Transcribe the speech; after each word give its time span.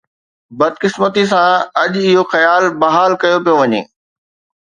بدقسمتي 0.59 1.23
سان، 1.31 1.51
اڄ 1.81 1.91
اهو 2.05 2.23
خيال 2.33 2.63
بحال 2.81 3.11
ڪيو 3.21 3.37
پيو 3.45 3.55
وڃي. 3.61 3.81